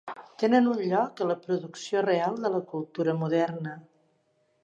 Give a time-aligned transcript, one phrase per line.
[0.43, 3.77] Tenen un lloc a la producció real de la cultura moderna.